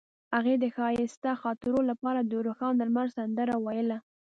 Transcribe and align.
هغې 0.35 0.55
د 0.59 0.65
ښایسته 0.75 1.31
خاطرو 1.43 1.79
لپاره 1.89 2.19
د 2.23 2.31
روښانه 2.47 2.77
لمر 2.87 3.07
سندره 3.17 3.55
ویله. 3.65 3.97